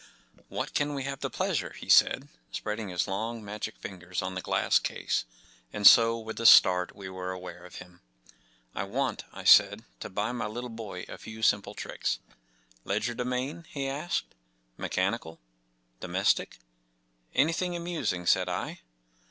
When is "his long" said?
2.89-3.45